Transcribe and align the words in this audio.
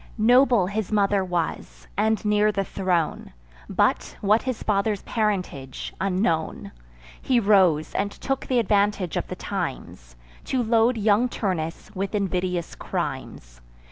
Noble 0.17 0.65
his 0.65 0.91
mother 0.91 1.23
was, 1.23 1.85
and 1.95 2.25
near 2.25 2.51
the 2.51 2.63
throne; 2.63 3.33
But, 3.69 4.15
what 4.19 4.41
his 4.41 4.63
father's 4.63 5.03
parentage, 5.03 5.93
unknown. 6.01 6.71
He 7.21 7.39
rose, 7.39 7.93
and 7.93 8.11
took 8.11 8.47
th' 8.47 8.53
advantage 8.53 9.15
of 9.15 9.27
the 9.27 9.35
times, 9.35 10.15
To 10.45 10.63
load 10.63 10.97
young 10.97 11.29
Turnus 11.29 11.91
with 11.93 12.15
invidious 12.15 12.73
crimes. 12.73 13.61